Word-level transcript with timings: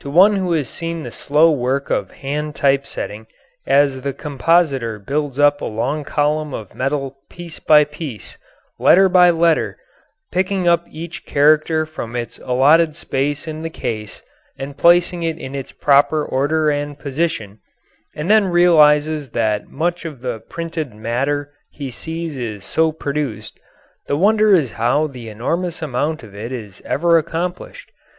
To 0.00 0.08
one 0.08 0.36
who 0.36 0.52
has 0.54 0.70
seen 0.70 1.02
the 1.02 1.10
slow 1.10 1.50
work 1.50 1.90
of 1.90 2.10
hand 2.10 2.54
typesetting 2.54 3.26
as 3.66 4.00
the 4.00 4.14
compositor 4.14 4.98
builds 4.98 5.38
up 5.38 5.60
a 5.60 5.66
long 5.66 6.02
column 6.02 6.54
of 6.54 6.74
metal 6.74 7.18
piece 7.28 7.58
by 7.58 7.84
piece, 7.84 8.38
letter 8.78 9.06
by 9.10 9.28
letter, 9.28 9.76
picking 10.32 10.66
up 10.66 10.86
each 10.90 11.26
character 11.26 11.84
from 11.84 12.16
its 12.16 12.38
allotted 12.38 12.96
space 12.96 13.46
in 13.46 13.60
the 13.60 13.68
case 13.68 14.22
and 14.58 14.78
placing 14.78 15.22
it 15.22 15.36
in 15.36 15.54
its 15.54 15.72
proper 15.72 16.24
order 16.24 16.70
and 16.70 16.98
position, 16.98 17.58
and 18.14 18.30
then 18.30 18.46
realises 18.46 19.28
that 19.32 19.68
much 19.68 20.06
of 20.06 20.22
the 20.22 20.40
printed 20.48 20.94
matter 20.94 21.52
he 21.70 21.90
sees 21.90 22.34
is 22.38 22.64
so 22.64 22.92
produced, 22.92 23.60
the 24.06 24.16
wonder 24.16 24.54
is 24.54 24.70
how 24.80 25.06
the 25.06 25.28
enormous 25.28 25.82
amount 25.82 26.22
of 26.22 26.34
it 26.34 26.50
is 26.50 26.80
ever 26.86 27.18
accomplished. 27.18 27.90